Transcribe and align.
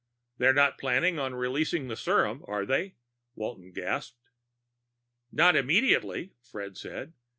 "They're 0.39 0.51
not 0.51 0.79
planning 0.79 1.17
to 1.17 1.29
release 1.29 1.69
the 1.69 1.95
serum, 1.95 2.43
are 2.47 2.65
they?" 2.65 2.95
Walton 3.35 3.71
gasped. 3.71 4.17
"Not 5.31 5.55
immediately," 5.55 6.33
Fred 6.41 6.75
said. 6.75 7.13